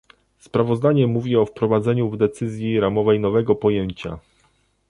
[0.39, 4.19] Sprawozdanie mówi o wprowadzeniu w decyzji ramowej nowego pojęcia